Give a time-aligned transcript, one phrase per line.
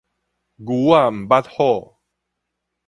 [0.03, 0.09] 牛仔毋
[1.27, 1.95] 捌虎